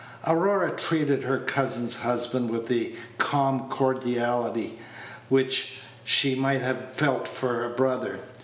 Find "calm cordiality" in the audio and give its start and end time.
3.19-4.79